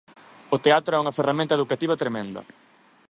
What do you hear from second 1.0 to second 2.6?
unha ferramenta educativa tremenda.